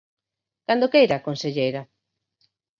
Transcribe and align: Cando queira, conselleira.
Cando 0.67 0.91
queira, 0.93 1.23
conselleira. 1.27 1.81